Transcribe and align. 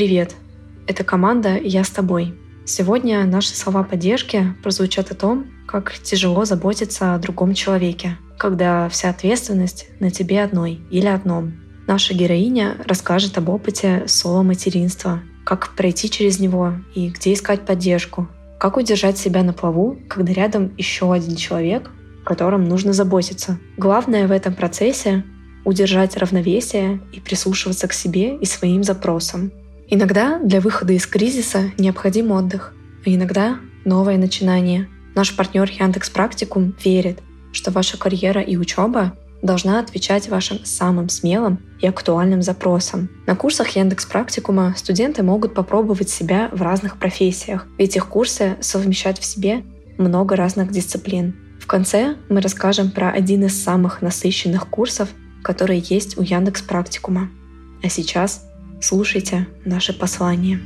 Привет! 0.00 0.34
Это 0.86 1.04
команда 1.04 1.58
«Я 1.58 1.84
с 1.84 1.90
тобой». 1.90 2.34
Сегодня 2.64 3.22
наши 3.26 3.54
слова 3.54 3.82
поддержки 3.82 4.54
прозвучат 4.62 5.10
о 5.10 5.14
том, 5.14 5.44
как 5.66 5.92
тяжело 5.92 6.46
заботиться 6.46 7.14
о 7.14 7.18
другом 7.18 7.52
человеке, 7.52 8.16
когда 8.38 8.88
вся 8.88 9.10
ответственность 9.10 9.88
на 10.00 10.10
тебе 10.10 10.42
одной 10.42 10.80
или 10.90 11.06
одном. 11.06 11.52
Наша 11.86 12.14
героиня 12.14 12.78
расскажет 12.86 13.36
об 13.36 13.50
опыте 13.50 14.04
соло-материнства, 14.06 15.20
как 15.44 15.76
пройти 15.76 16.08
через 16.08 16.38
него 16.38 16.76
и 16.94 17.10
где 17.10 17.34
искать 17.34 17.66
поддержку, 17.66 18.26
как 18.58 18.78
удержать 18.78 19.18
себя 19.18 19.42
на 19.42 19.52
плаву, 19.52 19.98
когда 20.08 20.32
рядом 20.32 20.72
еще 20.78 21.12
один 21.12 21.36
человек, 21.36 21.90
о 22.24 22.26
котором 22.26 22.64
нужно 22.64 22.94
заботиться. 22.94 23.58
Главное 23.76 24.26
в 24.26 24.32
этом 24.32 24.54
процессе— 24.54 25.24
удержать 25.66 26.16
равновесие 26.16 27.02
и 27.12 27.20
прислушиваться 27.20 27.86
к 27.86 27.92
себе 27.92 28.38
и 28.38 28.46
своим 28.46 28.82
запросам, 28.82 29.52
Иногда 29.92 30.38
для 30.38 30.60
выхода 30.60 30.92
из 30.92 31.04
кризиса 31.04 31.72
необходим 31.76 32.30
отдых, 32.30 32.72
а 33.04 33.10
иногда 33.10 33.56
новое 33.84 34.18
начинание. 34.18 34.88
Наш 35.16 35.34
партнер 35.34 35.68
Яндекс 35.68 36.10
Практикум 36.10 36.76
верит, 36.84 37.18
что 37.50 37.72
ваша 37.72 37.98
карьера 37.98 38.40
и 38.40 38.56
учеба 38.56 39.18
должна 39.42 39.80
отвечать 39.80 40.28
вашим 40.28 40.64
самым 40.64 41.08
смелым 41.08 41.58
и 41.80 41.88
актуальным 41.88 42.40
запросам. 42.40 43.08
На 43.26 43.34
курсах 43.34 43.70
Яндекс 43.70 44.06
Практикума 44.06 44.74
студенты 44.76 45.24
могут 45.24 45.54
попробовать 45.54 46.08
себя 46.08 46.50
в 46.52 46.62
разных 46.62 46.96
профессиях, 46.98 47.66
ведь 47.76 47.96
их 47.96 48.06
курсы 48.06 48.58
совмещают 48.60 49.18
в 49.18 49.24
себе 49.24 49.64
много 49.98 50.36
разных 50.36 50.70
дисциплин. 50.70 51.34
В 51.60 51.66
конце 51.66 52.14
мы 52.28 52.40
расскажем 52.40 52.92
про 52.92 53.10
один 53.10 53.44
из 53.44 53.60
самых 53.60 54.02
насыщенных 54.02 54.68
курсов, 54.68 55.08
которые 55.42 55.80
есть 55.80 56.16
у 56.16 56.22
Яндекс 56.22 56.62
Практикума. 56.62 57.28
А 57.82 57.88
сейчас 57.88 58.46
Слушайте 58.80 59.46
наше 59.66 59.92
послание. 59.92 60.58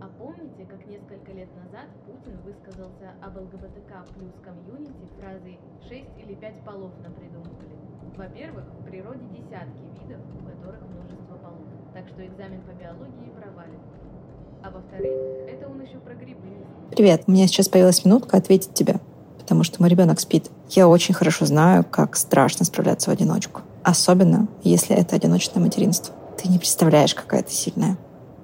А 0.00 0.08
помните, 0.18 0.64
как 0.64 0.86
несколько 0.86 1.32
лет 1.32 1.48
назад 1.56 1.88
Путин 2.06 2.36
высказался 2.42 3.12
об 3.22 3.36
ЛГБТК 3.36 4.04
плюс 4.14 4.32
комьюнити 4.42 5.06
фразой 5.18 5.58
«шесть 5.88 6.10
или 6.18 6.34
пять 6.34 6.64
полов 6.64 6.92
напридумывали»? 7.02 7.49
Во-первых, 8.20 8.64
в 8.78 8.84
природе 8.84 9.24
десятки 9.32 9.80
видов, 9.98 10.20
у 10.38 10.44
которых 10.44 10.82
множество 10.82 11.38
полов, 11.42 11.64
так 11.94 12.06
что 12.06 12.26
экзамен 12.26 12.60
по 12.60 12.72
биологии 12.72 13.32
провален. 13.34 13.80
А 14.62 14.70
во-вторых, 14.70 15.10
это 15.48 15.66
он 15.66 15.80
еще 15.80 15.96
про 16.00 16.12
грибы 16.12 16.66
Привет, 16.90 17.22
у 17.26 17.30
меня 17.30 17.46
сейчас 17.46 17.70
появилась 17.70 18.04
минутка 18.04 18.36
ответить 18.36 18.74
тебе, 18.74 18.96
потому 19.38 19.64
что 19.64 19.80
мой 19.80 19.88
ребенок 19.88 20.20
спит. 20.20 20.50
Я 20.68 20.86
очень 20.86 21.14
хорошо 21.14 21.46
знаю, 21.46 21.82
как 21.82 22.14
страшно 22.14 22.66
справляться 22.66 23.08
в 23.08 23.14
одиночку. 23.14 23.62
Особенно, 23.84 24.48
если 24.64 24.94
это 24.94 25.16
одиночное 25.16 25.62
материнство. 25.62 26.14
Ты 26.36 26.50
не 26.50 26.58
представляешь, 26.58 27.14
какая 27.14 27.42
ты 27.42 27.52
сильная. 27.52 27.96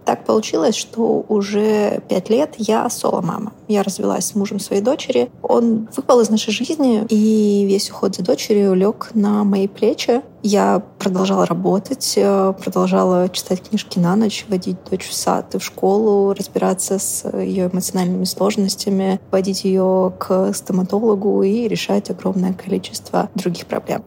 Так 0.06 0.25
получилось, 0.25 0.77
что 0.77 1.25
уже 1.28 2.00
пять 2.09 2.31
лет 2.31 2.55
я 2.59 2.89
соло-мама. 2.89 3.53
Я 3.67 3.83
развелась 3.83 4.27
с 4.27 4.34
мужем 4.37 4.61
своей 4.61 4.81
дочери. 4.81 5.28
Он 5.43 5.89
выпал 5.97 6.21
из 6.21 6.31
нашей 6.31 6.53
жизни, 6.53 7.05
и 7.09 7.67
весь 7.67 7.91
уход 7.91 8.15
за 8.15 8.22
дочерью 8.22 8.75
лег 8.75 9.11
на 9.15 9.43
мои 9.43 9.66
плечи. 9.66 10.22
Я 10.45 10.81
продолжала 11.00 11.45
работать, 11.45 12.15
э, 12.15 12.55
продолжала 12.62 13.28
читать 13.31 13.69
книжки 13.69 13.99
на 13.99 14.15
ночь, 14.15 14.47
водить 14.49 14.77
дочь 14.89 15.09
в 15.09 15.12
сад 15.12 15.53
и 15.56 15.59
в 15.59 15.65
школу, 15.65 16.33
разбираться 16.34 17.00
с 17.00 17.28
ее 17.37 17.66
эмоциональными 17.66 18.25
сложностями, 18.27 19.21
водить 19.33 19.65
ее 19.65 20.12
к 20.21 20.53
стоматологу 20.55 21.43
и 21.43 21.66
решать 21.66 22.11
огромное 22.11 22.53
количество 22.53 23.28
других 23.34 23.66
проблем. 23.66 24.05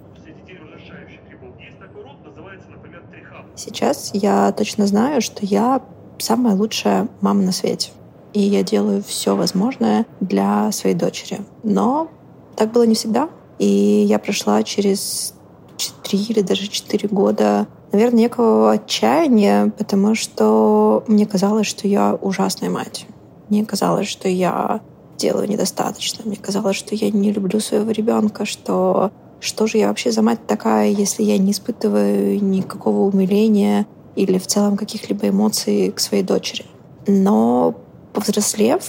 Сейчас 3.59 4.11
я 4.13 4.53
точно 4.53 4.87
знаю, 4.87 5.21
что 5.21 5.45
я 5.45 5.81
самая 6.17 6.55
лучшая 6.55 7.09
мама 7.19 7.41
на 7.41 7.51
свете. 7.51 7.89
И 8.31 8.39
я 8.39 8.63
делаю 8.63 9.03
все 9.03 9.35
возможное 9.35 10.05
для 10.21 10.71
своей 10.71 10.95
дочери. 10.95 11.41
Но 11.63 12.07
так 12.55 12.71
было 12.71 12.83
не 12.83 12.95
всегда. 12.95 13.27
И 13.57 13.67
я 13.67 14.17
прошла 14.17 14.63
через 14.63 15.33
три 16.03 16.23
или 16.23 16.39
даже 16.41 16.67
четыре 16.69 17.09
года, 17.09 17.67
наверное, 17.91 18.19
некого 18.19 18.71
отчаяния, 18.71 19.73
потому 19.77 20.15
что 20.15 21.03
мне 21.07 21.25
казалось, 21.25 21.67
что 21.67 21.85
я 21.85 22.15
ужасная 22.15 22.69
мать. 22.69 23.07
Мне 23.49 23.65
казалось, 23.65 24.07
что 24.07 24.29
я 24.29 24.79
делаю 25.17 25.49
недостаточно. 25.49 26.23
Мне 26.23 26.37
казалось, 26.37 26.77
что 26.77 26.95
я 26.95 27.11
не 27.11 27.33
люблю 27.33 27.59
своего 27.59 27.91
ребенка, 27.91 28.45
что 28.45 29.11
что 29.39 29.67
же 29.67 29.77
я 29.77 29.87
вообще 29.87 30.11
за 30.11 30.21
мать 30.21 30.45
такая, 30.47 30.89
если 30.89 31.23
я 31.23 31.37
не 31.37 31.51
испытываю 31.51 32.43
никакого 32.43 33.01
умиления 33.01 33.87
или 34.15 34.37
в 34.37 34.47
целом 34.47 34.77
каких-либо 34.77 35.29
эмоций 35.29 35.91
к 35.91 35.99
своей 35.99 36.23
дочери. 36.23 36.65
Но 37.07 37.75
повзрослев, 38.13 38.83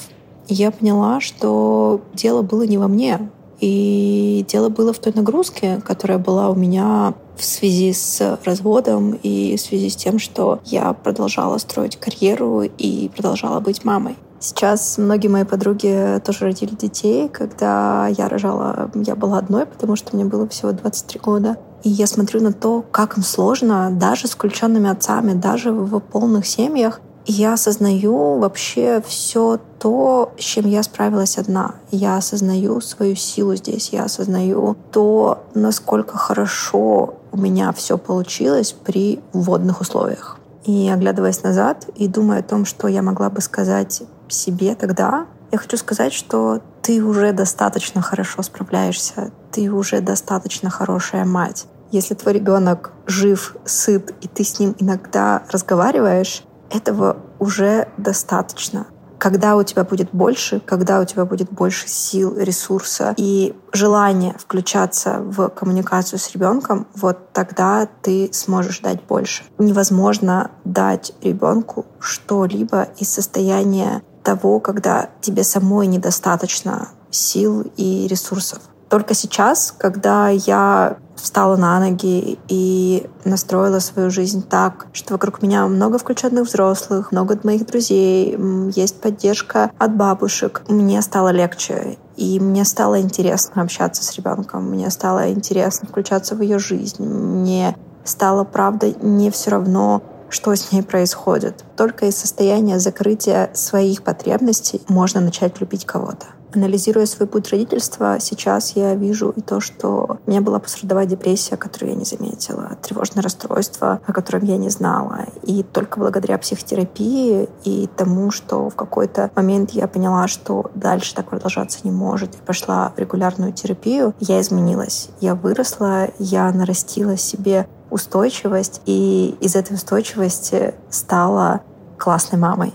я 0.48 0.70
поняла, 0.70 1.20
что 1.20 2.00
дело 2.14 2.42
было 2.42 2.62
не 2.62 2.78
во 2.78 2.88
мне. 2.88 3.30
И 3.60 4.44
дело 4.48 4.70
было 4.70 4.92
в 4.92 4.98
той 4.98 5.12
нагрузке, 5.14 5.82
которая 5.84 6.18
была 6.18 6.48
у 6.48 6.54
меня 6.54 7.14
в 7.36 7.44
связи 7.44 7.92
с 7.92 8.38
разводом 8.44 9.12
и 9.22 9.56
в 9.56 9.60
связи 9.60 9.90
с 9.90 9.96
тем, 9.96 10.18
что 10.18 10.60
я 10.64 10.92
продолжала 10.94 11.58
строить 11.58 11.96
карьеру 11.96 12.62
и 12.62 13.10
продолжала 13.14 13.60
быть 13.60 13.84
мамой. 13.84 14.16
Сейчас 14.40 14.96
многие 14.96 15.28
мои 15.28 15.44
подруги 15.44 16.18
тоже 16.24 16.46
родили 16.46 16.74
детей. 16.74 17.28
Когда 17.28 18.06
я 18.06 18.26
рожала, 18.26 18.90
я 18.94 19.14
была 19.14 19.36
одной, 19.36 19.66
потому 19.66 19.96
что 19.96 20.16
мне 20.16 20.24
было 20.24 20.48
всего 20.48 20.72
23 20.72 21.20
года. 21.20 21.56
И 21.82 21.90
я 21.90 22.06
смотрю 22.06 22.40
на 22.40 22.52
то, 22.52 22.82
как 22.90 23.18
им 23.18 23.22
сложно, 23.22 23.90
даже 23.90 24.28
с 24.28 24.30
включенными 24.30 24.88
отцами, 24.88 25.34
даже 25.34 25.72
в 25.72 26.00
полных 26.00 26.46
семьях. 26.46 27.02
И 27.26 27.32
я 27.32 27.52
осознаю 27.52 28.38
вообще 28.38 29.02
все 29.06 29.60
то, 29.78 30.32
с 30.38 30.42
чем 30.42 30.66
я 30.66 30.82
справилась 30.82 31.36
одна. 31.36 31.74
Я 31.90 32.16
осознаю 32.16 32.80
свою 32.80 33.16
силу 33.16 33.54
здесь, 33.56 33.90
я 33.90 34.04
осознаю 34.04 34.74
то, 34.90 35.44
насколько 35.54 36.16
хорошо 36.16 37.14
у 37.30 37.36
меня 37.36 37.72
все 37.72 37.98
получилось 37.98 38.74
при 38.84 39.20
вводных 39.34 39.82
условиях. 39.82 40.38
И 40.64 40.88
оглядываясь 40.88 41.42
назад 41.42 41.86
и 41.94 42.08
думая 42.08 42.40
о 42.40 42.42
том, 42.42 42.64
что 42.64 42.88
я 42.88 43.02
могла 43.02 43.28
бы 43.28 43.42
сказать 43.42 44.02
себе 44.30 44.74
тогда, 44.74 45.26
я 45.52 45.58
хочу 45.58 45.76
сказать, 45.76 46.12
что 46.12 46.60
ты 46.82 47.02
уже 47.02 47.32
достаточно 47.32 48.02
хорошо 48.02 48.42
справляешься, 48.42 49.32
ты 49.50 49.70
уже 49.70 50.00
достаточно 50.00 50.70
хорошая 50.70 51.24
мать. 51.24 51.66
Если 51.90 52.14
твой 52.14 52.34
ребенок 52.34 52.92
жив, 53.06 53.56
сыт, 53.64 54.14
и 54.20 54.28
ты 54.28 54.44
с 54.44 54.60
ним 54.60 54.76
иногда 54.78 55.42
разговариваешь, 55.50 56.44
этого 56.70 57.16
уже 57.40 57.88
достаточно. 57.96 58.86
Когда 59.18 59.56
у 59.56 59.62
тебя 59.64 59.84
будет 59.84 60.10
больше, 60.12 60.60
когда 60.60 60.98
у 60.98 61.04
тебя 61.04 61.26
будет 61.26 61.50
больше 61.50 61.88
сил, 61.88 62.38
ресурса 62.38 63.12
и 63.18 63.54
желания 63.70 64.34
включаться 64.38 65.18
в 65.18 65.48
коммуникацию 65.48 66.18
с 66.18 66.32
ребенком, 66.32 66.86
вот 66.94 67.32
тогда 67.34 67.86
ты 68.00 68.30
сможешь 68.32 68.80
дать 68.80 69.02
больше. 69.02 69.42
Невозможно 69.58 70.52
дать 70.64 71.12
ребенку 71.20 71.84
что-либо 71.98 72.88
из 72.96 73.10
состояния 73.10 74.00
того, 74.30 74.60
когда 74.60 75.08
тебе 75.20 75.42
самой 75.42 75.88
недостаточно 75.88 76.88
сил 77.10 77.64
и 77.76 78.06
ресурсов. 78.06 78.60
Только 78.88 79.14
сейчас, 79.14 79.74
когда 79.76 80.28
я 80.28 80.98
встала 81.16 81.56
на 81.56 81.80
ноги 81.80 82.38
и 82.48 83.08
настроила 83.24 83.80
свою 83.80 84.10
жизнь 84.10 84.44
так, 84.48 84.86
что 84.92 85.14
вокруг 85.14 85.42
меня 85.42 85.66
много 85.66 85.98
включенных 85.98 86.46
взрослых, 86.46 87.10
много 87.10 87.38
моих 87.42 87.66
друзей, 87.66 88.38
есть 88.74 89.00
поддержка 89.00 89.72
от 89.78 89.96
бабушек, 89.96 90.62
мне 90.68 91.02
стало 91.02 91.30
легче. 91.30 91.98
И 92.16 92.38
мне 92.38 92.64
стало 92.64 93.00
интересно 93.00 93.62
общаться 93.62 94.04
с 94.04 94.16
ребенком, 94.16 94.70
мне 94.70 94.90
стало 94.90 95.32
интересно 95.32 95.88
включаться 95.88 96.36
в 96.36 96.42
ее 96.42 96.58
жизнь, 96.58 97.02
мне 97.04 97.76
стало, 98.04 98.44
правда, 98.44 98.92
не 99.00 99.30
все 99.30 99.50
равно, 99.50 100.02
что 100.30 100.54
с 100.54 100.72
ней 100.72 100.82
происходит. 100.82 101.64
Только 101.76 102.06
из 102.06 102.16
состояния 102.16 102.78
закрытия 102.78 103.50
своих 103.54 104.02
потребностей 104.02 104.80
можно 104.88 105.20
начать 105.20 105.60
любить 105.60 105.84
кого-то. 105.84 106.26
Анализируя 106.52 107.06
свой 107.06 107.28
путь 107.28 107.48
родительства, 107.50 108.18
сейчас 108.18 108.72
я 108.74 108.94
вижу 108.94 109.30
и 109.30 109.40
то, 109.40 109.60
что 109.60 110.18
у 110.26 110.30
меня 110.30 110.40
была 110.40 110.58
посредовая 110.58 111.06
депрессия, 111.06 111.56
которую 111.56 111.92
я 111.92 111.96
не 111.96 112.04
заметила, 112.04 112.76
тревожное 112.82 113.22
расстройство, 113.22 114.00
о 114.04 114.12
котором 114.12 114.44
я 114.44 114.56
не 114.56 114.68
знала. 114.68 115.26
И 115.44 115.62
только 115.62 116.00
благодаря 116.00 116.38
психотерапии 116.38 117.48
и 117.62 117.88
тому, 117.96 118.32
что 118.32 118.68
в 118.68 118.74
какой-то 118.74 119.30
момент 119.36 119.70
я 119.70 119.86
поняла, 119.86 120.26
что 120.26 120.70
дальше 120.74 121.14
так 121.14 121.28
продолжаться 121.28 121.80
не 121.84 121.92
может, 121.92 122.34
и 122.34 122.38
пошла 122.38 122.92
в 122.96 122.98
регулярную 122.98 123.52
терапию, 123.52 124.14
я 124.18 124.40
изменилась. 124.40 125.10
Я 125.20 125.36
выросла, 125.36 126.08
я 126.18 126.50
нарастила 126.52 127.16
себе 127.16 127.68
устойчивость, 127.90 128.82
и 128.86 129.36
из 129.40 129.56
этой 129.56 129.74
устойчивости 129.74 130.74
стала 130.90 131.62
классной 131.98 132.38
мамой. 132.38 132.72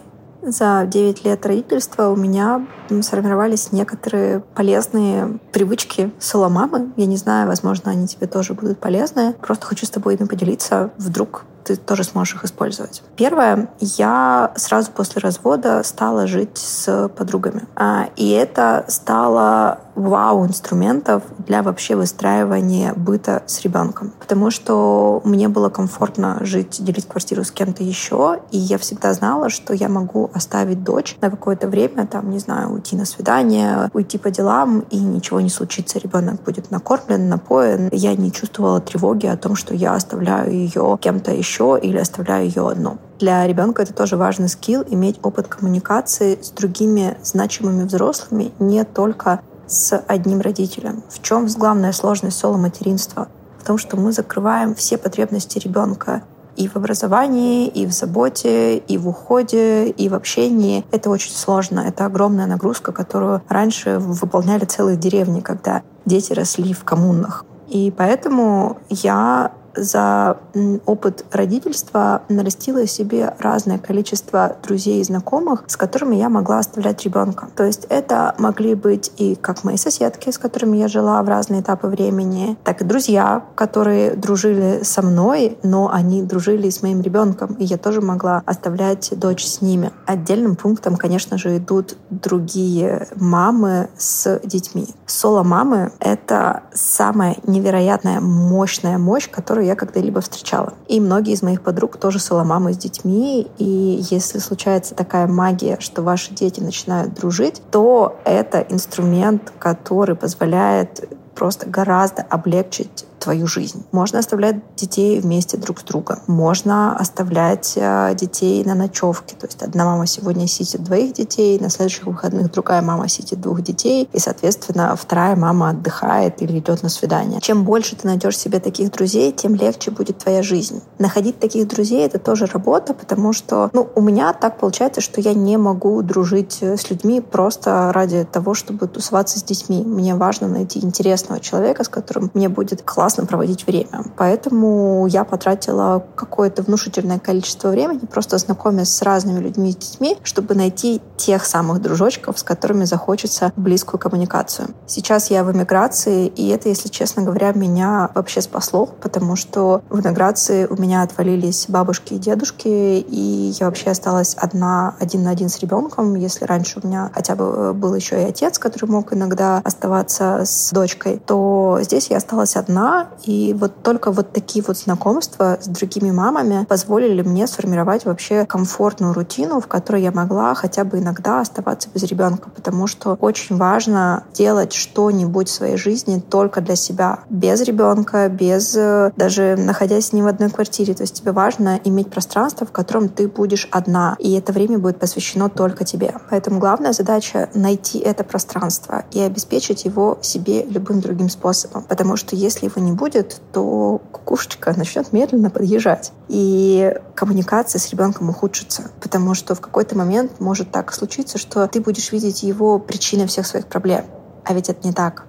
За 0.47 0.85
9 0.85 1.25
лет 1.25 1.43
родительства 1.43 2.09
у 2.09 2.15
меня 2.15 2.67
сформировались 3.01 3.71
некоторые 3.71 4.41
полезные 4.41 5.39
привычки 5.51 6.13
соломамы. 6.19 6.93
Я 6.97 7.07
не 7.07 7.17
знаю, 7.17 7.47
возможно, 7.47 7.89
они 7.89 8.07
тебе 8.07 8.27
тоже 8.27 8.53
будут 8.53 8.79
полезны. 8.79 9.33
Просто 9.41 9.65
хочу 9.65 9.87
с 9.87 9.89
тобой 9.89 10.15
ими 10.15 10.27
поделиться. 10.27 10.91
Вдруг 10.99 11.45
ты 11.65 11.75
тоже 11.75 12.03
сможешь 12.03 12.35
их 12.35 12.45
использовать. 12.45 13.01
Первое, 13.15 13.69
я 13.79 14.51
сразу 14.55 14.91
после 14.91 15.19
развода 15.19 15.81
стала 15.83 16.27
жить 16.27 16.57
с 16.57 17.09
подругами. 17.09 17.63
А, 17.75 18.07
и 18.15 18.29
это 18.29 18.85
стало 18.87 19.79
вау-инструментов 19.95 21.23
для 21.39 21.63
вообще 21.63 21.95
выстраивания 21.95 22.93
быта 22.93 23.43
с 23.45 23.61
ребенком. 23.61 24.11
Потому 24.19 24.51
что 24.51 25.21
мне 25.23 25.47
было 25.47 25.69
комфортно 25.69 26.37
жить, 26.41 26.83
делить 26.83 27.07
квартиру 27.07 27.43
с 27.43 27.51
кем-то 27.51 27.81
еще, 27.83 28.39
и 28.51 28.57
я 28.57 28.77
всегда 28.77 29.13
знала, 29.13 29.49
что 29.49 29.73
я 29.73 29.87
могу 29.87 30.29
оставить 30.33 30.83
дочь 30.83 31.17
на 31.21 31.29
какое-то 31.29 31.67
время, 31.67 32.05
там, 32.07 32.29
не 32.29 32.39
знаю, 32.39 32.73
уйти 32.73 32.95
на 32.97 33.05
свидание, 33.05 33.89
уйти 33.93 34.17
по 34.17 34.29
делам, 34.29 34.81
и 34.91 34.99
ничего 34.99 35.39
не 35.39 35.49
случится. 35.49 35.97
Ребенок 35.97 36.43
будет 36.43 36.71
накормлен, 36.71 37.29
напоен. 37.29 37.89
Я 37.91 38.15
не 38.15 38.31
чувствовала 38.31 38.81
тревоги 38.81 39.27
о 39.27 39.37
том, 39.37 39.55
что 39.55 39.73
я 39.73 39.93
оставляю 39.93 40.51
ее 40.51 40.97
кем-то 40.99 41.31
еще 41.31 41.54
или 41.59 41.97
оставляю 41.97 42.45
ее 42.45 42.67
одну. 42.67 42.97
Для 43.19 43.47
ребенка 43.47 43.83
это 43.83 43.93
тоже 43.93 44.17
важный 44.17 44.49
скилл— 44.49 44.83
иметь 44.89 45.19
опыт 45.23 45.47
коммуникации 45.47 46.37
с 46.41 46.49
другими 46.49 47.17
значимыми 47.23 47.83
взрослыми, 47.83 48.51
не 48.59 48.83
только 48.83 49.39
с 49.67 49.97
одним 50.07 50.41
родителем. 50.41 51.03
В 51.09 51.21
чем 51.21 51.47
главная 51.47 51.91
сложность 51.91 52.37
соло-материнства? 52.37 53.27
В 53.59 53.65
том, 53.65 53.77
что 53.77 53.97
мы 53.97 54.11
закрываем 54.11 54.75
все 54.75 54.97
потребности 54.97 55.57
ребенка 55.57 56.23
и 56.55 56.67
в 56.67 56.75
образовании, 56.75 57.67
и 57.67 57.85
в 57.85 57.91
заботе, 57.91 58.77
и 58.77 58.97
в 58.97 59.07
уходе, 59.07 59.89
и 59.89 60.09
в 60.09 60.13
общении. 60.13 60.85
Это 60.91 61.09
очень 61.09 61.31
сложно. 61.31 61.81
Это 61.81 62.05
огромная 62.05 62.45
нагрузка, 62.45 62.91
которую 62.91 63.41
раньше 63.49 63.97
выполняли 63.99 64.65
целые 64.65 64.97
деревни, 64.97 65.41
когда 65.41 65.83
дети 66.05 66.33
росли 66.33 66.73
в 66.73 66.83
коммунах. 66.83 67.45
И 67.67 67.91
поэтому 67.95 68.77
я 68.89 69.51
за 69.75 70.37
опыт 70.85 71.25
родительства 71.31 72.23
нарастила 72.29 72.87
себе 72.87 73.35
разное 73.39 73.77
количество 73.77 74.55
друзей 74.63 75.01
и 75.01 75.03
знакомых, 75.03 75.63
с 75.67 75.77
которыми 75.77 76.15
я 76.15 76.29
могла 76.29 76.59
оставлять 76.59 77.03
ребенка. 77.03 77.49
То 77.55 77.63
есть 77.63 77.85
это 77.89 78.35
могли 78.37 78.75
быть 78.75 79.11
и 79.17 79.35
как 79.35 79.63
мои 79.63 79.77
соседки, 79.77 80.29
с 80.29 80.37
которыми 80.37 80.77
я 80.77 80.87
жила 80.87 81.21
в 81.21 81.29
разные 81.29 81.61
этапы 81.61 81.87
времени, 81.87 82.57
так 82.63 82.81
и 82.81 82.85
друзья, 82.85 83.43
которые 83.55 84.15
дружили 84.15 84.81
со 84.83 85.01
мной, 85.01 85.57
но 85.63 85.91
они 85.91 86.23
дружили 86.23 86.69
с 86.69 86.81
моим 86.81 87.01
ребенком, 87.01 87.53
и 87.53 87.65
я 87.65 87.77
тоже 87.77 88.01
могла 88.01 88.41
оставлять 88.45 89.13
дочь 89.17 89.45
с 89.45 89.61
ними. 89.61 89.91
Отдельным 90.05 90.55
пунктом, 90.55 90.95
конечно 90.95 91.37
же, 91.37 91.57
идут 91.57 91.97
другие 92.09 93.07
мамы 93.15 93.89
с 93.97 94.39
детьми. 94.43 94.87
Соло-мамы— 95.05 95.91
это 95.99 96.63
самая 96.73 97.37
невероятная 97.45 98.19
мощная 98.21 98.97
мощь, 98.97 99.29
которую 99.29 99.64
я 99.65 99.75
когда-либо 99.75 100.21
встречала. 100.21 100.73
И 100.87 100.99
многие 100.99 101.33
из 101.33 101.41
моих 101.41 101.61
подруг 101.61 101.97
тоже 101.97 102.19
соломамы 102.19 102.73
с 102.73 102.77
детьми. 102.77 103.47
И 103.57 104.05
если 104.09 104.39
случается 104.39 104.95
такая 104.95 105.27
магия, 105.27 105.77
что 105.79 106.01
ваши 106.01 106.33
дети 106.33 106.59
начинают 106.59 107.13
дружить, 107.13 107.61
то 107.71 108.17
это 108.23 108.65
инструмент, 108.69 109.51
который 109.59 110.15
позволяет 110.15 111.09
просто 111.35 111.69
гораздо 111.69 112.21
облегчить 112.23 113.04
твою 113.19 113.47
жизнь. 113.47 113.85
Можно 113.91 114.19
оставлять 114.19 114.57
детей 114.75 115.19
вместе 115.19 115.57
друг 115.57 115.79
с 115.79 115.83
другом. 115.83 116.19
Можно 116.27 116.95
оставлять 116.97 117.73
э, 117.75 118.13
детей 118.15 118.63
на 118.63 118.75
ночевке. 118.75 119.35
То 119.35 119.47
есть 119.47 119.63
одна 119.63 119.85
мама 119.85 120.05
сегодня 120.05 120.47
сидит 120.47 120.83
двоих 120.83 121.13
детей, 121.13 121.59
на 121.59 121.69
следующих 121.69 122.05
выходных 122.05 122.51
другая 122.51 122.81
мама 122.81 123.07
сидит 123.07 123.41
двух 123.41 123.61
детей, 123.61 124.07
и, 124.13 124.19
соответственно, 124.19 124.95
вторая 124.95 125.35
мама 125.35 125.69
отдыхает 125.69 126.41
или 126.41 126.59
идет 126.59 126.83
на 126.83 126.89
свидание. 126.89 127.41
Чем 127.41 127.63
больше 127.63 127.95
ты 127.95 128.07
найдешь 128.07 128.37
себе 128.37 128.59
таких 128.59 128.91
друзей, 128.91 129.31
тем 129.31 129.55
легче 129.55 129.91
будет 129.91 130.19
твоя 130.19 130.43
жизнь. 130.43 130.81
Находить 130.99 131.39
таких 131.39 131.67
друзей— 131.67 132.05
это 132.05 132.19
тоже 132.19 132.45
работа, 132.45 132.93
потому 132.93 133.33
что 133.33 133.69
ну, 133.73 133.89
у 133.95 134.01
меня 134.01 134.33
так 134.33 134.59
получается, 134.59 135.01
что 135.01 135.21
я 135.21 135.33
не 135.33 135.57
могу 135.57 136.01
дружить 136.01 136.61
с 136.61 136.89
людьми 136.89 137.21
просто 137.21 137.91
ради 137.93 138.25
того, 138.31 138.53
чтобы 138.53 138.87
тусоваться 138.87 139.39
с 139.39 139.43
детьми. 139.43 139.83
Мне 139.83 140.15
важно 140.15 140.47
найти 140.47 140.83
интересного 140.83 141.39
человека, 141.39 141.83
с 141.83 141.89
которым 141.89 142.31
мне 142.33 142.49
будет 142.49 142.81
классно 142.81 143.04
классно 143.05 143.27
проводить 143.27 143.67
время. 143.67 144.03
Поэтому 144.17 145.05
я 145.05 145.25
потратила 145.25 146.03
какое-то 146.15 146.63
внушительное 146.63 147.19
количество 147.19 147.69
времени, 147.69 147.99
просто 147.99 148.39
знакомясь 148.39 148.89
с 148.89 149.03
разными 149.03 149.39
людьми 149.39 149.69
и 149.69 149.73
детьми, 149.73 150.17
чтобы 150.23 150.55
найти 150.55 151.03
тех 151.17 151.45
самых 151.45 151.83
дружочков, 151.83 152.39
с 152.39 152.43
которыми 152.43 152.85
захочется 152.85 153.53
близкую 153.55 153.99
коммуникацию. 153.99 154.69
Сейчас 154.87 155.29
я 155.29 155.43
в 155.43 155.51
эмиграции, 155.51 156.25
и 156.25 156.47
это, 156.49 156.67
если 156.69 156.89
честно 156.89 157.21
говоря, 157.21 157.51
меня 157.53 158.09
вообще 158.15 158.41
спасло, 158.41 158.87
потому 158.87 159.35
что 159.35 159.83
в 159.89 159.99
эмиграции 159.99 160.65
у 160.65 160.81
меня 160.81 161.03
отвалились 161.03 161.65
бабушки 161.67 162.15
и 162.15 162.17
дедушки, 162.17 162.67
и 162.67 163.53
я 163.59 163.67
вообще 163.67 163.91
осталась 163.91 164.33
одна, 164.33 164.95
один 164.99 165.21
на 165.21 165.29
один 165.29 165.49
с 165.49 165.59
ребенком. 165.59 166.15
Если 166.15 166.45
раньше 166.45 166.79
у 166.81 166.87
меня 166.87 167.11
хотя 167.13 167.35
бы 167.35 167.71
был 167.75 167.93
еще 167.93 168.23
и 168.23 168.25
отец, 168.25 168.57
который 168.57 168.89
мог 168.89 169.13
иногда 169.13 169.61
оставаться 169.63 170.41
с 170.43 170.71
дочкой, 170.71 171.21
то 171.23 171.77
здесь 171.83 172.07
я 172.09 172.17
осталась 172.17 172.55
одна, 172.55 172.94
и 173.23 173.55
вот 173.57 173.83
только 173.83 174.11
вот 174.11 174.31
такие 174.31 174.63
вот 174.65 174.77
знакомства 174.77 175.57
с 175.61 175.67
другими 175.67 176.11
мамами 176.11 176.65
позволили 176.65 177.21
мне 177.21 177.47
сформировать 177.47 178.05
вообще 178.05 178.45
комфортную 178.45 179.13
рутину, 179.13 179.59
в 179.59 179.67
которой 179.67 180.01
я 180.01 180.11
могла 180.11 180.53
хотя 180.55 180.83
бы 180.83 180.99
иногда 180.99 181.41
оставаться 181.41 181.89
без 181.93 182.03
ребенка, 182.03 182.49
потому 182.49 182.87
что 182.87 183.17
очень 183.19 183.57
важно 183.57 184.23
делать 184.33 184.73
что-нибудь 184.73 185.49
в 185.49 185.51
своей 185.51 185.77
жизни 185.77 186.21
только 186.29 186.61
для 186.61 186.75
себя, 186.75 187.19
без 187.29 187.61
ребенка, 187.61 188.29
без 188.29 188.75
э, 188.75 189.11
даже 189.15 189.55
находясь 189.57 190.13
не 190.13 190.21
в 190.21 190.27
одной 190.27 190.49
квартире. 190.49 190.93
То 190.93 191.03
есть 191.03 191.15
тебе 191.15 191.31
важно 191.31 191.79
иметь 191.83 192.09
пространство, 192.09 192.65
в 192.65 192.71
котором 192.71 193.09
ты 193.09 193.27
будешь 193.27 193.67
одна, 193.71 194.15
и 194.19 194.33
это 194.33 194.51
время 194.51 194.79
будет 194.79 194.99
посвящено 194.99 195.49
только 195.49 195.85
тебе. 195.85 196.15
Поэтому 196.29 196.59
главная 196.59 196.93
задача— 196.93 197.49
найти 197.53 197.99
это 197.99 198.23
пространство 198.23 199.03
и 199.11 199.19
обеспечить 199.19 199.85
его 199.85 200.17
себе 200.21 200.63
любым 200.65 201.01
другим 201.01 201.29
способом. 201.29 201.83
Потому 201.83 202.15
что 202.15 202.35
если 202.35 202.65
его 202.65 202.81
не 202.85 202.93
будет, 202.93 203.41
то 203.51 204.01
кукушечка 204.11 204.73
начнет 204.77 205.11
медленно 205.11 205.49
подъезжать. 205.49 206.11
И 206.27 206.93
коммуникация 207.15 207.79
с 207.79 207.89
ребенком 207.89 208.29
ухудшится. 208.29 208.91
Потому 209.01 209.33
что 209.33 209.55
в 209.55 209.61
какой-то 209.61 209.97
момент 209.97 210.39
может 210.39 210.71
так 210.71 210.93
случиться, 210.93 211.37
что 211.37 211.67
ты 211.67 211.81
будешь 211.81 212.11
видеть 212.11 212.43
его 212.43 212.79
причиной 212.79 213.27
всех 213.27 213.45
своих 213.45 213.67
проблем. 213.67 214.05
А 214.43 214.53
ведь 214.53 214.69
это 214.69 214.87
не 214.87 214.93
так. 214.93 215.25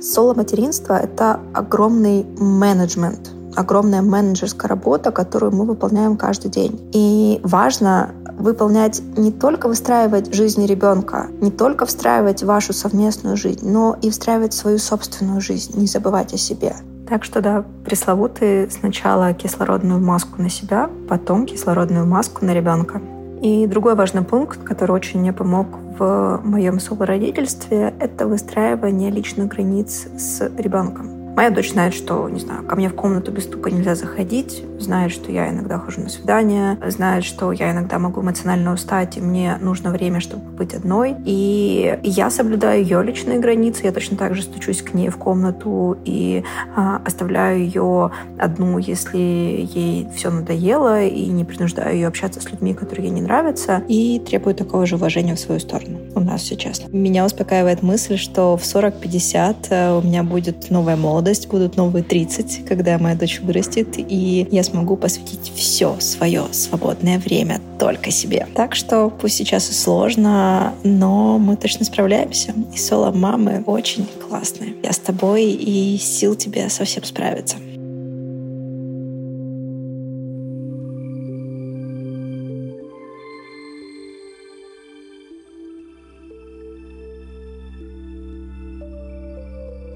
Соло-материнство— 0.00 0.94
это 1.02 1.40
огромный 1.54 2.24
менеджмент, 2.24 3.30
огромная 3.56 4.02
менеджерская 4.02 4.68
работа, 4.68 5.10
которую 5.10 5.54
мы 5.54 5.64
выполняем 5.64 6.16
каждый 6.16 6.50
день. 6.50 6.80
И 6.92 7.40
важно 7.42 8.10
выполнять 8.38 9.00
не 9.16 9.30
только 9.30 9.68
выстраивать 9.68 10.34
жизнь 10.34 10.66
ребенка, 10.66 11.28
не 11.40 11.50
только 11.50 11.86
встраивать 11.86 12.42
вашу 12.42 12.72
совместную 12.72 13.36
жизнь, 13.36 13.68
но 13.68 13.96
и 14.02 14.10
встраивать 14.10 14.54
свою 14.54 14.78
собственную 14.78 15.40
жизнь, 15.40 15.78
не 15.78 15.86
забывать 15.86 16.34
о 16.34 16.38
себе. 16.38 16.74
Так 17.08 17.24
что 17.24 17.40
да, 17.40 17.64
пресловутый 17.84 18.70
сначала 18.70 19.32
кислородную 19.34 20.00
маску 20.00 20.40
на 20.40 20.48
себя, 20.48 20.90
потом 21.08 21.46
кислородную 21.46 22.06
маску 22.06 22.44
на 22.44 22.52
ребенка. 22.52 23.02
И 23.42 23.66
другой 23.66 23.96
важный 23.96 24.22
пункт, 24.22 24.62
который 24.62 24.92
очень 24.92 25.20
мне 25.20 25.32
помог 25.32 25.66
в 25.98 26.40
моем 26.44 26.80
соло-родительстве, 26.80 27.92
это 27.98 28.26
выстраивание 28.26 29.10
личных 29.10 29.48
границ 29.48 30.06
с 30.16 30.48
ребенком. 30.56 31.21
Моя 31.34 31.48
дочь 31.50 31.70
знает, 31.70 31.94
что, 31.94 32.28
не 32.28 32.40
знаю, 32.40 32.62
ко 32.62 32.76
мне 32.76 32.90
в 32.90 32.94
комнату 32.94 33.32
без 33.32 33.44
стука 33.44 33.70
нельзя 33.70 33.94
заходить, 33.94 34.62
знает, 34.78 35.12
что 35.12 35.32
я 35.32 35.48
иногда 35.48 35.78
хожу 35.78 36.02
на 36.02 36.10
свидание, 36.10 36.78
знает, 36.88 37.24
что 37.24 37.52
я 37.52 37.72
иногда 37.72 37.98
могу 37.98 38.20
эмоционально 38.20 38.74
устать, 38.74 39.16
и 39.16 39.20
мне 39.20 39.56
нужно 39.60 39.90
время, 39.90 40.20
чтобы 40.20 40.44
быть 40.50 40.74
одной. 40.74 41.16
И 41.24 41.98
я 42.02 42.30
соблюдаю 42.30 42.82
ее 42.82 43.02
личные 43.02 43.38
границы, 43.38 43.84
я 43.84 43.92
точно 43.92 44.18
так 44.18 44.34
же 44.34 44.42
стучусь 44.42 44.82
к 44.82 44.92
ней 44.92 45.08
в 45.08 45.16
комнату 45.16 45.96
и 46.04 46.44
а, 46.76 47.00
оставляю 47.04 47.60
ее 47.60 48.10
одну, 48.38 48.76
если 48.76 49.16
ей 49.18 50.08
все 50.14 50.30
надоело, 50.30 51.02
и 51.02 51.26
не 51.28 51.44
принуждаю 51.44 51.94
ее 51.94 52.08
общаться 52.08 52.40
с 52.40 52.50
людьми, 52.50 52.74
которые 52.74 53.06
ей 53.08 53.14
не 53.14 53.22
нравятся, 53.22 53.82
и 53.88 54.18
требую 54.18 54.54
такого 54.54 54.84
же 54.84 54.96
уважения 54.96 55.34
в 55.34 55.40
свою 55.40 55.60
сторону. 55.60 55.98
У 56.14 56.20
нас 56.20 56.42
все 56.42 56.56
честно. 56.56 56.94
Меня 56.94 57.24
успокаивает 57.24 57.82
мысль, 57.82 58.18
что 58.18 58.58
в 58.58 58.62
40-50 58.62 59.56
э, 59.70 59.98
у 59.98 60.02
меня 60.02 60.22
будет 60.22 60.70
новая 60.70 60.96
молодость, 60.96 61.21
молодость, 61.22 61.46
будут 61.46 61.76
новые 61.76 62.02
30, 62.02 62.64
когда 62.66 62.98
моя 62.98 63.14
дочь 63.14 63.40
вырастет, 63.40 63.94
и 63.96 64.48
я 64.50 64.64
смогу 64.64 64.96
посвятить 64.96 65.52
все 65.54 65.94
свое 66.00 66.46
свободное 66.50 67.20
время 67.20 67.60
только 67.78 68.10
себе. 68.10 68.48
Так 68.56 68.74
что 68.74 69.08
пусть 69.08 69.36
сейчас 69.36 69.70
и 69.70 69.72
сложно, 69.72 70.74
но 70.82 71.38
мы 71.38 71.56
точно 71.56 71.84
справляемся. 71.84 72.52
И 72.74 72.76
соло-мамы 72.76 73.62
очень 73.66 74.06
классные. 74.28 74.74
Я 74.82 74.92
с 74.92 74.98
тобой, 74.98 75.44
и 75.44 75.96
сил 75.96 76.34
тебе 76.34 76.68
совсем 76.68 77.04
справиться. 77.04 77.56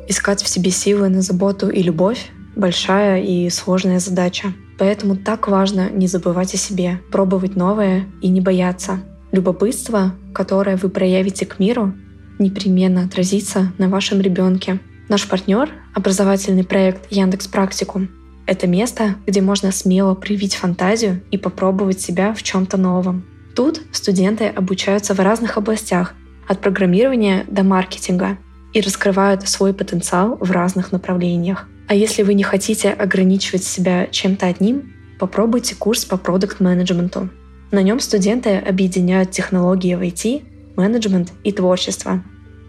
Искать 0.09 0.43
в 0.43 0.49
себе 0.49 0.71
силы 0.71 1.09
на 1.09 1.21
заботу 1.21 1.69
и 1.69 1.83
любовь— 1.83 2.31
большая 2.57 3.23
и 3.23 3.51
сложная 3.51 3.99
задача. 3.99 4.53
Поэтому 4.79 5.17
так 5.17 5.49
важно 5.49 5.91
не 5.91 6.07
забывать 6.07 6.55
о 6.55 6.57
себе, 6.57 7.01
пробовать 7.11 7.57
новое 7.57 8.05
и 8.21 8.29
не 8.29 8.41
бояться. 8.41 9.01
Любопытство, 9.33 10.15
которое 10.33 10.77
вы 10.77 10.91
проявите 10.91 11.45
к 11.45 11.59
миру, 11.59 11.93
непременно 12.39 13.05
отразится 13.05 13.73
на 13.79 13.89
вашем 13.89 14.21
ребенке. 14.21 14.79
Наш 15.09 15.27
партнер— 15.29 15.71
образовательный 15.95 16.65
проект 16.65 17.11
Яндекс 17.11 17.49
Практикум. 17.49 18.09
Это 18.47 18.69
место, 18.69 19.17
где 19.27 19.41
можно 19.41 19.73
смело 19.73 20.15
проявить 20.15 20.55
фантазию 20.55 21.21
и 21.33 21.39
попробовать 21.39 22.01
себя 22.01 22.33
в 22.33 22.43
чем-то 22.45 22.77
новом. 22.77 23.25
Тут 23.57 23.81
студенты 23.91 24.47
обучаются 24.47 25.15
в 25.15 25.21
разных 25.21 25.57
областях, 25.57 26.15
от 26.47 26.61
программирования 26.61 27.45
до 27.49 27.65
маркетинга, 27.65 28.39
и 28.77 28.81
раскрывают 28.83 29.49
свой 29.49 29.73
потенциал 29.73 30.37
в 30.39 30.51
разных 30.51 30.93
направлениях. 30.93 31.67
А 31.89 31.95
если 31.95 32.23
вы 32.23 32.35
не 32.35 32.43
хотите 32.43 32.91
ограничивать 32.91 33.65
себя 33.65 34.07
чем-то 34.09 34.45
одним, 34.45 34.93
попробуйте 35.19 35.75
курс 35.75 36.05
по 36.05 36.19
продукт-менеджменту. 36.19 37.31
На 37.71 37.83
нем 37.83 38.01
студенты 38.01 38.59
объединяют 38.59 39.31
технологии 39.31 39.95
в 39.95 40.03
IT, 40.03 40.45
менеджмент 40.77 41.33
и 41.43 41.53
творчество. 41.53 42.23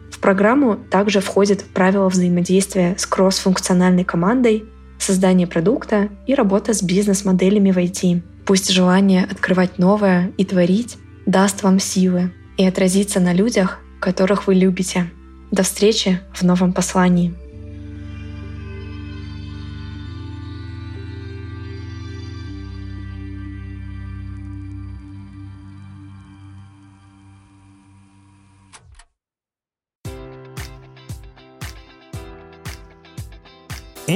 В 0.10 0.20
программу 0.20 0.78
также 0.78 1.20
входят 1.20 1.66
правила 1.66 2.08
взаимодействия 2.08 2.96
с 2.98 3.06
кроссфункциональной 3.06 4.06
командой, 4.06 4.64
создание 5.00 5.46
продукта 5.46 6.08
и 6.26 6.36
работа 6.36 6.74
с 6.74 6.82
бизнес-моделями 6.82 7.72
в 7.72 7.78
IT. 7.78 8.22
Пусть 8.46 8.72
желание 8.72 9.26
открывать 9.30 9.78
новое 9.78 10.32
и 10.38 10.46
творить 10.46 10.98
даст 11.26 11.64
вам 11.64 11.82
силы 11.82 12.32
и 12.56 12.66
отразится 12.66 13.20
на 13.20 13.34
людях, 13.34 13.80
которых 14.00 14.48
вы 14.48 14.56
любите. 14.56 15.08
До 15.52 15.64
встречи 15.64 16.20
в 16.34 16.44
новом 16.44 16.74
послании. 16.74 17.34